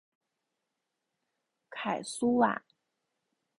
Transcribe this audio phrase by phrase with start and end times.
[1.69, 2.63] 凯苏瓦。